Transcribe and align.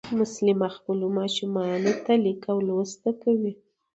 مسلیمه 0.19 0.69
خپلو 0.77 1.05
ماشومانو 1.19 1.93
ته 2.03 2.13
لیک 2.23 2.41
او 2.51 2.57
لوست 2.67 2.93
زده 2.99 3.11
کوي 3.21 3.53